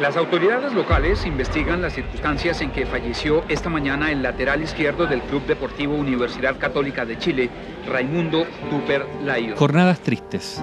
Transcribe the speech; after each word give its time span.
Las 0.00 0.16
autoridades 0.16 0.72
locales 0.72 1.24
investigan 1.24 1.80
las 1.80 1.92
circunstancias 1.92 2.60
en 2.60 2.72
que 2.72 2.84
falleció 2.84 3.44
esta 3.48 3.70
mañana 3.70 4.10
el 4.10 4.24
lateral 4.24 4.60
izquierdo 4.60 5.06
del 5.06 5.22
Club 5.22 5.46
Deportivo 5.46 5.94
Universidad 5.94 6.58
Católica 6.58 7.04
de 7.04 7.16
Chile, 7.16 7.48
Raimundo 7.86 8.44
Tupper 8.70 9.06
Layo. 9.22 9.56
Jornadas 9.56 10.00
tristes. 10.00 10.60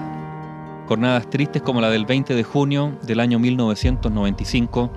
Jornadas 0.86 1.29
tristes 1.29 1.62
como 1.62 1.79
la 1.79 1.89
del 1.89 2.05
20 2.05 2.36
de 2.36 2.44
junio 2.44 2.97
del 3.04 3.21
año 3.21 3.39
1995. 3.39 4.91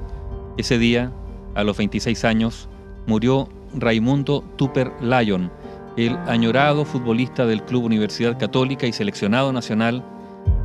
Ese 0.56 0.78
día, 0.78 1.12
a 1.54 1.62
los 1.62 1.76
26 1.76 2.24
años, 2.24 2.68
murió 3.06 3.48
Raimundo 3.72 4.42
Tupper 4.56 4.90
Lyon, 5.00 5.52
el 5.96 6.16
añorado 6.26 6.84
futbolista 6.84 7.46
del 7.46 7.62
Club 7.62 7.84
Universidad 7.84 8.36
Católica 8.36 8.88
y 8.88 8.92
seleccionado 8.92 9.52
nacional, 9.52 10.04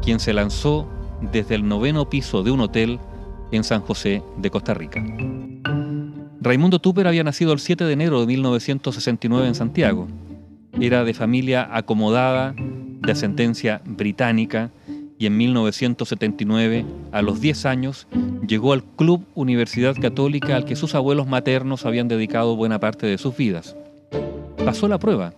quien 0.01 0.19
se 0.19 0.33
lanzó 0.33 0.87
desde 1.21 1.53
el 1.53 1.67
noveno 1.67 2.09
piso 2.09 2.41
de 2.41 2.49
un 2.49 2.61
hotel 2.61 2.99
en 3.51 3.63
San 3.63 3.81
José 3.81 4.21
de 4.37 4.49
Costa 4.49 4.73
Rica. 4.73 5.03
Raimundo 6.41 6.79
Tupper 6.79 7.07
había 7.07 7.23
nacido 7.23 7.51
el 7.51 7.59
7 7.59 7.83
de 7.83 7.93
enero 7.93 8.21
de 8.21 8.27
1969 8.27 9.47
en 9.47 9.55
Santiago. 9.55 10.07
Era 10.79 11.03
de 11.03 11.13
familia 11.13 11.67
acomodada, 11.71 12.55
de 12.55 13.11
ascendencia 13.11 13.81
británica, 13.85 14.71
y 15.17 15.25
en 15.25 15.35
1979, 15.35 16.85
a 17.11 17.21
los 17.21 17.41
10 17.41 17.65
años, 17.65 18.07
llegó 18.47 18.71
al 18.71 18.83
Club 18.83 19.25
Universidad 19.35 19.95
Católica 19.99 20.55
al 20.55 20.63
que 20.63 20.77
sus 20.77 20.95
abuelos 20.95 21.27
maternos 21.27 21.85
habían 21.85 22.07
dedicado 22.07 22.55
buena 22.55 22.79
parte 22.79 23.05
de 23.05 23.17
sus 23.17 23.35
vidas. 23.35 23.75
Pasó 24.63 24.87
la 24.87 24.97
prueba, 24.97 25.33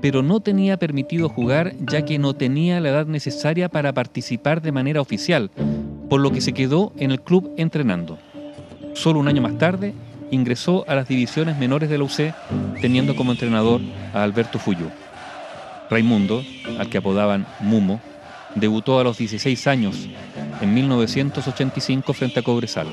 pero 0.00 0.22
no 0.22 0.38
tenía 0.38 0.76
permitido 0.76 1.28
jugar 1.28 1.74
ya 1.80 2.04
que 2.04 2.20
no 2.20 2.34
tenía 2.34 2.78
la 2.80 2.90
edad 2.90 3.06
necesaria 3.06 3.68
para 3.68 3.92
participar 3.92 4.62
de 4.62 4.70
manera 4.70 5.00
oficial, 5.00 5.50
por 6.08 6.20
lo 6.20 6.30
que 6.30 6.40
se 6.40 6.52
quedó 6.52 6.92
en 6.96 7.10
el 7.10 7.20
club 7.20 7.52
entrenando. 7.56 8.18
Solo 8.94 9.20
un 9.20 9.28
año 9.28 9.42
más 9.42 9.58
tarde 9.58 9.94
ingresó 10.30 10.84
a 10.88 10.94
las 10.94 11.08
divisiones 11.08 11.56
menores 11.58 11.88
de 11.88 11.98
la 11.98 12.04
UC, 12.04 12.34
teniendo 12.80 13.14
como 13.16 13.32
entrenador 13.32 13.80
a 14.12 14.22
Alberto 14.22 14.58
Fuyú. 14.58 14.90
Raimundo, 15.90 16.42
al 16.78 16.88
que 16.88 16.98
apodaban 16.98 17.46
Mumo, 17.60 18.00
debutó 18.54 18.98
a 18.98 19.04
los 19.04 19.18
16 19.18 19.66
años, 19.66 20.08
en 20.60 20.74
1985 20.74 22.12
frente 22.12 22.40
a 22.40 22.42
Cobresal. 22.42 22.88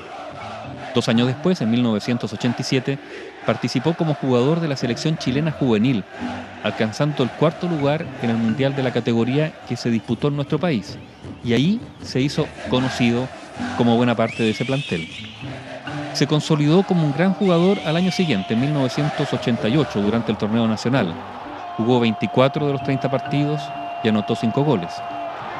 Dos 0.93 1.09
años 1.09 1.27
después, 1.27 1.59
en 1.61 1.71
1987, 1.71 2.99
participó 3.45 3.93
como 3.93 4.13
jugador 4.13 4.59
de 4.59 4.67
la 4.67 4.75
selección 4.75 5.17
chilena 5.17 5.51
juvenil, 5.51 6.03
alcanzando 6.63 7.23
el 7.23 7.29
cuarto 7.31 7.67
lugar 7.67 8.05
en 8.21 8.29
el 8.29 8.37
Mundial 8.37 8.75
de 8.75 8.83
la 8.83 8.93
categoría 8.93 9.53
que 9.67 9.75
se 9.75 9.89
disputó 9.89 10.27
en 10.27 10.35
nuestro 10.35 10.59
país. 10.59 10.97
Y 11.43 11.53
ahí 11.53 11.81
se 12.03 12.21
hizo 12.21 12.47
conocido 12.69 13.27
como 13.77 13.97
buena 13.97 14.15
parte 14.15 14.43
de 14.43 14.51
ese 14.51 14.65
plantel. 14.65 15.07
Se 16.13 16.27
consolidó 16.27 16.83
como 16.83 17.05
un 17.05 17.13
gran 17.13 17.33
jugador 17.33 17.79
al 17.85 17.95
año 17.95 18.11
siguiente, 18.11 18.53
en 18.53 18.61
1988, 18.61 19.99
durante 19.99 20.31
el 20.31 20.37
torneo 20.37 20.67
nacional. 20.67 21.13
Jugó 21.75 21.99
24 21.99 22.67
de 22.67 22.73
los 22.73 22.83
30 22.83 23.09
partidos 23.09 23.61
y 24.03 24.09
anotó 24.09 24.35
5 24.35 24.63
goles. 24.63 24.93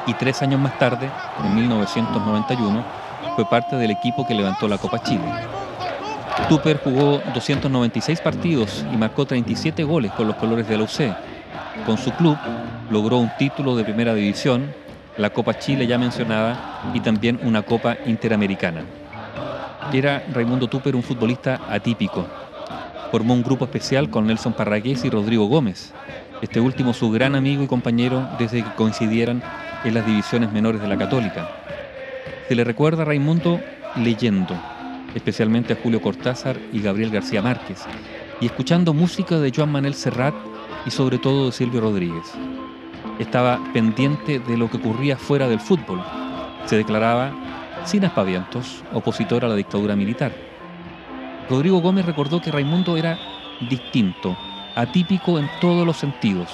Y 0.06 0.14
tres 0.14 0.42
años 0.42 0.60
más 0.60 0.78
tarde, 0.78 1.10
en 1.42 1.54
1991, 1.56 2.84
fue 3.34 3.48
parte 3.48 3.76
del 3.76 3.90
equipo 3.90 4.26
que 4.26 4.34
levantó 4.34 4.68
la 4.68 4.78
Copa 4.78 5.02
Chile. 5.02 5.24
Tupper 6.48 6.78
jugó 6.82 7.22
296 7.32 8.20
partidos 8.20 8.84
y 8.92 8.96
marcó 8.96 9.24
37 9.24 9.84
goles 9.84 10.12
con 10.12 10.26
los 10.26 10.36
colores 10.36 10.68
de 10.68 10.76
la 10.76 10.84
UC. 10.84 11.14
Con 11.86 11.96
su 11.96 12.10
club 12.12 12.36
logró 12.90 13.18
un 13.18 13.30
título 13.38 13.76
de 13.76 13.84
primera 13.84 14.14
división, 14.14 14.72
la 15.16 15.30
Copa 15.30 15.58
Chile 15.58 15.86
ya 15.86 15.96
mencionada 15.96 16.82
y 16.92 17.00
también 17.00 17.40
una 17.42 17.62
Copa 17.62 17.96
Interamericana. 18.06 18.82
Era 19.92 20.24
Raimundo 20.32 20.66
Tupper 20.66 20.96
un 20.96 21.02
futbolista 21.02 21.60
atípico. 21.68 22.26
Formó 23.10 23.34
un 23.34 23.42
grupo 23.42 23.64
especial 23.64 24.10
con 24.10 24.26
Nelson 24.26 24.54
Parragués 24.54 25.04
y 25.04 25.10
Rodrigo 25.10 25.46
Gómez, 25.46 25.92
este 26.42 26.60
último 26.60 26.92
su 26.92 27.10
gran 27.10 27.36
amigo 27.36 27.62
y 27.62 27.68
compañero 27.68 28.28
desde 28.38 28.62
que 28.62 28.74
coincidieran 28.74 29.42
en 29.84 29.94
las 29.94 30.04
divisiones 30.04 30.52
menores 30.52 30.80
de 30.80 30.88
la 30.88 30.96
Católica. 30.98 31.48
Se 32.48 32.54
le 32.54 32.62
recuerda 32.64 33.02
a 33.02 33.06
Raimundo 33.06 33.58
leyendo, 33.96 34.54
especialmente 35.14 35.72
a 35.72 35.76
Julio 35.76 36.02
Cortázar 36.02 36.58
y 36.74 36.80
Gabriel 36.82 37.10
García 37.10 37.40
Márquez, 37.40 37.86
y 38.38 38.46
escuchando 38.46 38.92
música 38.92 39.38
de 39.38 39.50
Joan 39.54 39.72
Manuel 39.72 39.94
Serrat 39.94 40.34
y 40.84 40.90
sobre 40.90 41.16
todo 41.16 41.46
de 41.46 41.52
Silvio 41.52 41.80
Rodríguez. 41.80 42.32
Estaba 43.18 43.58
pendiente 43.72 44.40
de 44.40 44.58
lo 44.58 44.70
que 44.70 44.76
ocurría 44.76 45.16
fuera 45.16 45.48
del 45.48 45.58
fútbol. 45.58 46.02
Se 46.66 46.76
declaraba, 46.76 47.32
sin 47.84 48.04
aspavientos, 48.04 48.84
opositor 48.92 49.46
a 49.46 49.48
la 49.48 49.54
dictadura 49.54 49.96
militar. 49.96 50.32
Rodrigo 51.48 51.80
Gómez 51.80 52.04
recordó 52.04 52.42
que 52.42 52.50
Raimundo 52.50 52.98
era 52.98 53.18
distinto, 53.70 54.36
atípico 54.74 55.38
en 55.38 55.48
todos 55.62 55.86
los 55.86 55.96
sentidos, 55.96 56.50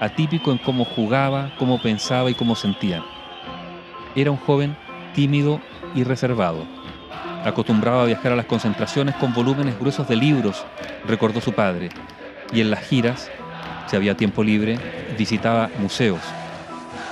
atípico 0.00 0.50
en 0.50 0.58
cómo 0.58 0.84
jugaba, 0.84 1.52
cómo 1.58 1.80
pensaba 1.80 2.28
y 2.28 2.34
cómo 2.34 2.56
sentía. 2.56 3.04
Era 4.16 4.32
un 4.32 4.36
joven 4.38 4.76
tímido 5.14 5.60
y 5.94 6.04
reservado. 6.04 6.66
Acostumbraba 7.44 8.02
a 8.02 8.06
viajar 8.06 8.32
a 8.32 8.36
las 8.36 8.46
concentraciones 8.46 9.14
con 9.16 9.32
volúmenes 9.32 9.78
gruesos 9.78 10.08
de 10.08 10.16
libros, 10.16 10.64
recordó 11.06 11.40
su 11.40 11.52
padre, 11.52 11.88
y 12.52 12.60
en 12.60 12.70
las 12.70 12.80
giras, 12.80 13.30
si 13.86 13.96
había 13.96 14.16
tiempo 14.16 14.42
libre, 14.42 14.78
visitaba 15.16 15.70
museos. 15.78 16.20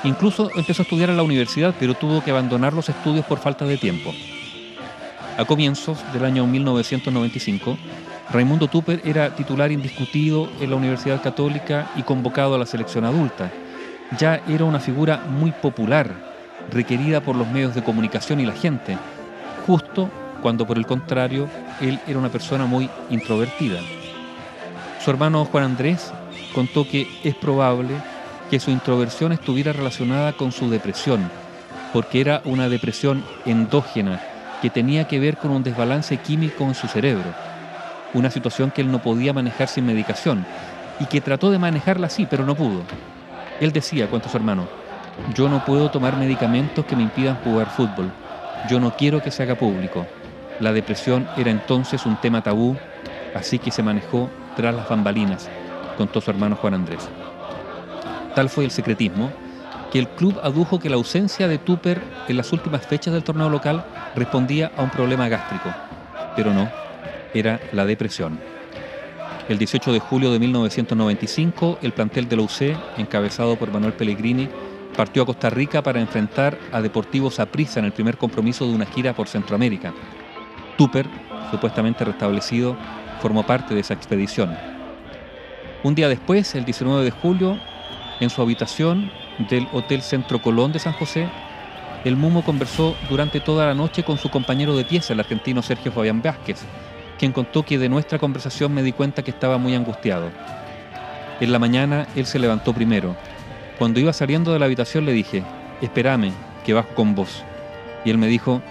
Incluso 0.04 0.50
empezó 0.56 0.82
a 0.82 0.84
estudiar 0.84 1.10
en 1.10 1.16
la 1.16 1.22
universidad, 1.22 1.74
pero 1.78 1.94
tuvo 1.94 2.22
que 2.22 2.30
abandonar 2.30 2.72
los 2.72 2.88
estudios 2.88 3.24
por 3.24 3.38
falta 3.38 3.64
de 3.64 3.76
tiempo. 3.76 4.12
A 5.38 5.44
comienzos 5.44 5.98
del 6.12 6.24
año 6.24 6.46
1995, 6.46 7.76
Raimundo 8.30 8.68
Tupper 8.68 9.00
era 9.04 9.34
titular 9.34 9.70
indiscutido 9.70 10.48
en 10.60 10.70
la 10.70 10.76
Universidad 10.76 11.22
Católica 11.22 11.90
y 11.96 12.02
convocado 12.02 12.54
a 12.54 12.58
la 12.58 12.66
selección 12.66 13.04
adulta. 13.04 13.50
Ya 14.18 14.42
era 14.48 14.64
una 14.64 14.80
figura 14.80 15.24
muy 15.28 15.52
popular, 15.52 16.35
requerida 16.70 17.20
por 17.20 17.36
los 17.36 17.48
medios 17.48 17.74
de 17.74 17.82
comunicación 17.82 18.40
y 18.40 18.46
la 18.46 18.52
gente, 18.52 18.96
justo 19.66 20.10
cuando 20.42 20.66
por 20.66 20.78
el 20.78 20.86
contrario 20.86 21.48
él 21.80 21.98
era 22.06 22.18
una 22.18 22.28
persona 22.28 22.66
muy 22.66 22.90
introvertida. 23.10 23.80
Su 25.04 25.10
hermano 25.10 25.44
Juan 25.44 25.64
Andrés 25.64 26.12
contó 26.54 26.86
que 26.88 27.06
es 27.22 27.34
probable 27.34 27.94
que 28.50 28.60
su 28.60 28.70
introversión 28.70 29.32
estuviera 29.32 29.72
relacionada 29.72 30.32
con 30.32 30.52
su 30.52 30.70
depresión, 30.70 31.30
porque 31.92 32.20
era 32.20 32.42
una 32.44 32.68
depresión 32.68 33.24
endógena 33.44 34.20
que 34.62 34.70
tenía 34.70 35.06
que 35.06 35.18
ver 35.18 35.36
con 35.36 35.50
un 35.50 35.62
desbalance 35.62 36.16
químico 36.18 36.64
en 36.64 36.74
su 36.74 36.88
cerebro, 36.88 37.34
una 38.14 38.30
situación 38.30 38.70
que 38.70 38.80
él 38.82 38.90
no 38.90 39.02
podía 39.02 39.32
manejar 39.32 39.68
sin 39.68 39.86
medicación 39.86 40.46
y 40.98 41.06
que 41.06 41.20
trató 41.20 41.50
de 41.50 41.58
manejarla 41.58 42.06
así, 42.06 42.26
pero 42.28 42.44
no 42.44 42.54
pudo. 42.54 42.82
Él 43.60 43.72
decía, 43.72 44.08
cuenta 44.08 44.28
su 44.28 44.36
hermano, 44.36 44.66
yo 45.34 45.48
no 45.48 45.64
puedo 45.64 45.90
tomar 45.90 46.16
medicamentos 46.16 46.84
que 46.84 46.96
me 46.96 47.02
impidan 47.02 47.36
jugar 47.36 47.70
fútbol, 47.70 48.10
yo 48.68 48.80
no 48.80 48.96
quiero 48.96 49.22
que 49.22 49.30
se 49.30 49.42
haga 49.42 49.54
público. 49.54 50.06
La 50.60 50.72
depresión 50.72 51.28
era 51.36 51.50
entonces 51.50 52.06
un 52.06 52.16
tema 52.16 52.42
tabú, 52.42 52.76
así 53.34 53.58
que 53.58 53.70
se 53.70 53.82
manejó 53.82 54.30
tras 54.56 54.74
las 54.74 54.88
bambalinas, 54.88 55.48
contó 55.96 56.20
su 56.20 56.30
hermano 56.30 56.56
Juan 56.56 56.74
Andrés. 56.74 57.08
Tal 58.34 58.48
fue 58.48 58.64
el 58.64 58.70
secretismo 58.70 59.30
que 59.90 59.98
el 59.98 60.08
club 60.08 60.38
adujo 60.42 60.78
que 60.78 60.90
la 60.90 60.96
ausencia 60.96 61.48
de 61.48 61.58
Tupper 61.58 62.02
en 62.28 62.36
las 62.36 62.52
últimas 62.52 62.86
fechas 62.86 63.14
del 63.14 63.22
torneo 63.22 63.48
local 63.48 63.84
respondía 64.14 64.72
a 64.76 64.82
un 64.82 64.90
problema 64.90 65.28
gástrico, 65.28 65.70
pero 66.34 66.52
no, 66.52 66.68
era 67.34 67.60
la 67.72 67.84
depresión. 67.84 68.38
El 69.48 69.58
18 69.58 69.92
de 69.92 70.00
julio 70.00 70.32
de 70.32 70.40
1995, 70.40 71.78
el 71.82 71.92
plantel 71.92 72.28
de 72.28 72.36
la 72.36 72.42
UC, 72.42 72.76
encabezado 72.98 73.56
por 73.56 73.70
Manuel 73.70 73.92
Pellegrini, 73.92 74.48
partió 74.96 75.22
a 75.22 75.26
Costa 75.26 75.50
Rica 75.50 75.82
para 75.82 76.00
enfrentar 76.00 76.58
a 76.72 76.80
Deportivo 76.80 77.30
Saprissa 77.30 77.78
en 77.78 77.86
el 77.86 77.92
primer 77.92 78.16
compromiso 78.16 78.66
de 78.66 78.74
una 78.74 78.86
gira 78.86 79.14
por 79.14 79.28
Centroamérica. 79.28 79.92
Tupper, 80.76 81.06
supuestamente 81.50 82.04
restablecido, 82.04 82.76
formó 83.20 83.44
parte 83.44 83.74
de 83.74 83.80
esa 83.80 83.94
expedición. 83.94 84.56
Un 85.82 85.94
día 85.94 86.08
después, 86.08 86.54
el 86.54 86.64
19 86.64 87.04
de 87.04 87.10
julio, 87.10 87.58
en 88.20 88.30
su 88.30 88.42
habitación 88.42 89.10
del 89.50 89.68
Hotel 89.72 90.02
Centro 90.02 90.40
Colón 90.40 90.72
de 90.72 90.78
San 90.78 90.94
José, 90.94 91.28
el 92.04 92.16
Mumo 92.16 92.44
conversó 92.44 92.96
durante 93.10 93.40
toda 93.40 93.66
la 93.66 93.74
noche 93.74 94.02
con 94.02 94.18
su 94.18 94.30
compañero 94.30 94.76
de 94.76 94.84
pieza, 94.84 95.12
el 95.12 95.20
argentino 95.20 95.62
Sergio 95.62 95.92
Fabián 95.92 96.22
Vázquez, 96.22 96.60
quien 97.18 97.32
contó 97.32 97.64
que 97.64 97.78
de 97.78 97.88
nuestra 97.88 98.18
conversación 98.18 98.72
me 98.72 98.82
di 98.82 98.92
cuenta 98.92 99.22
que 99.22 99.30
estaba 99.30 99.58
muy 99.58 99.74
angustiado. 99.74 100.30
En 101.40 101.52
la 101.52 101.58
mañana 101.58 102.06
él 102.14 102.26
se 102.26 102.38
levantó 102.38 102.72
primero. 102.72 103.16
Cuando 103.78 104.00
iba 104.00 104.12
saliendo 104.12 104.52
de 104.52 104.58
la 104.58 104.64
habitación 104.64 105.04
le 105.04 105.12
dije, 105.12 105.42
espérame, 105.82 106.32
que 106.64 106.72
bajo 106.72 106.94
con 106.94 107.14
vos. 107.14 107.44
Y 108.04 108.10
él 108.10 108.16
me 108.16 108.26
dijo, 108.26 108.62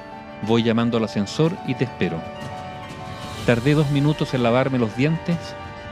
voy 0.42 0.64
llamando 0.64 0.98
al 0.98 1.04
ascensor 1.04 1.52
y 1.68 1.76
te 1.76 1.84
espero. 1.84 2.20
Tardé 3.46 3.76
dos 3.76 3.92
minutos 3.92 4.34
en 4.34 4.42
lavarme 4.42 4.80
los 4.80 4.96
dientes, 4.98 5.38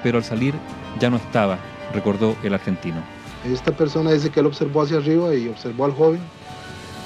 pero 0.02 0.18
al 0.18 0.24
salir 0.24 0.56
ya 1.00 1.12
no 1.12 1.18
estaba, 1.18 1.60
recordó 1.94 2.36
el 2.44 2.56
argentino. 2.56 2.98
Esta 3.46 3.72
persona 3.72 4.12
dice 4.12 4.32
que 4.32 4.40
él 4.40 4.48
observó 4.48 4.82
hacia 4.82 4.98
arriba 4.98 5.36
y 5.36 5.48
observó 5.48 5.86
al 5.86 5.92
joven 5.92 6.20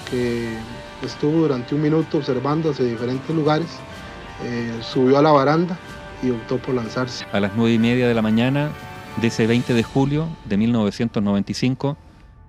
que 0.09 0.55
estuvo 1.03 1.41
durante 1.41 1.75
un 1.75 1.81
minuto 1.81 2.19
observando 2.19 2.71
hacia 2.71 2.85
diferentes 2.85 3.35
lugares, 3.35 3.67
eh, 4.45 4.71
subió 4.81 5.17
a 5.17 5.21
la 5.21 5.31
baranda 5.31 5.77
y 6.23 6.29
optó 6.29 6.57
por 6.57 6.75
lanzarse. 6.75 7.25
A 7.33 7.39
las 7.41 7.51
nueve 7.55 7.73
y 7.73 7.79
media 7.79 8.07
de 8.07 8.13
la 8.13 8.21
mañana 8.21 8.69
de 9.21 9.27
ese 9.27 9.47
20 9.47 9.73
de 9.73 9.83
julio 9.83 10.27
de 10.45 10.57
1995, 10.57 11.97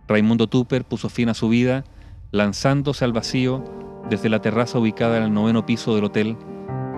Raimundo 0.06 0.47
Tupper 0.47 0.85
puso 0.85 1.09
fin 1.09 1.29
a 1.29 1.35
su 1.35 1.49
vida 1.49 1.85
lanzándose 2.31 3.05
al 3.05 3.12
vacío 3.12 3.65
desde 4.11 4.29
la 4.29 4.41
terraza 4.41 4.79
ubicada 4.79 5.17
en 5.17 5.25
el 5.25 5.32
noveno 5.32 5.65
piso 5.65 5.94
del 5.94 6.05
hotel. 6.05 6.37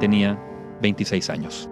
Tenía 0.00 0.40
26 0.82 1.30
años. 1.30 1.70